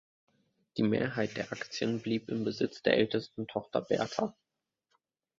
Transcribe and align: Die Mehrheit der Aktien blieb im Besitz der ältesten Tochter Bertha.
Die 0.77 0.81
Mehrheit 0.81 1.37
der 1.37 1.51
Aktien 1.51 2.01
blieb 2.01 2.29
im 2.29 2.43
Besitz 2.43 2.81
der 2.81 2.97
ältesten 2.97 3.45
Tochter 3.45 3.83
Bertha. 3.83 4.33